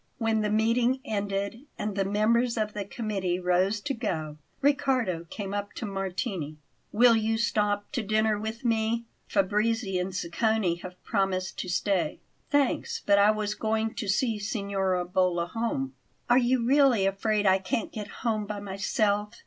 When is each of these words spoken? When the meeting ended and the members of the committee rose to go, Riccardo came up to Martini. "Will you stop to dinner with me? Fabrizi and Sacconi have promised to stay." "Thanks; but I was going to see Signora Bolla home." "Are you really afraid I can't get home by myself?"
When 0.17 0.41
the 0.41 0.49
meeting 0.49 0.99
ended 1.05 1.67
and 1.77 1.95
the 1.95 2.03
members 2.03 2.57
of 2.57 2.73
the 2.73 2.85
committee 2.85 3.39
rose 3.39 3.79
to 3.81 3.93
go, 3.93 4.39
Riccardo 4.59 5.25
came 5.29 5.53
up 5.53 5.73
to 5.73 5.85
Martini. 5.85 6.57
"Will 6.91 7.15
you 7.15 7.37
stop 7.37 7.91
to 7.91 8.01
dinner 8.01 8.39
with 8.39 8.65
me? 8.65 9.05
Fabrizi 9.29 9.99
and 9.99 10.11
Sacconi 10.11 10.81
have 10.81 11.03
promised 11.03 11.59
to 11.59 11.69
stay." 11.69 12.19
"Thanks; 12.49 13.03
but 13.05 13.19
I 13.19 13.29
was 13.29 13.53
going 13.53 13.93
to 13.93 14.07
see 14.07 14.39
Signora 14.39 15.05
Bolla 15.05 15.45
home." 15.45 15.93
"Are 16.31 16.39
you 16.39 16.65
really 16.65 17.05
afraid 17.05 17.45
I 17.45 17.59
can't 17.59 17.91
get 17.93 18.07
home 18.23 18.47
by 18.47 18.59
myself?" 18.59 19.35